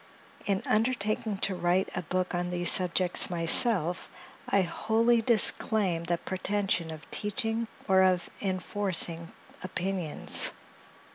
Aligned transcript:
In 0.47 0.63
undertaking 0.65 1.37
to 1.45 1.53
write 1.53 1.89
a 1.95 2.01
book 2.01 2.33
on 2.33 2.49
these 2.49 2.71
subjects 2.71 3.29
myself, 3.29 4.09
I 4.49 4.63
wholly 4.63 5.21
disclaim 5.21 6.05
the 6.05 6.17
pretension 6.17 6.89
of 6.89 7.07
teaching 7.11 7.67
or 7.87 8.01
of 8.01 8.27
enforcing 8.41 9.31
opinions. 9.61 10.53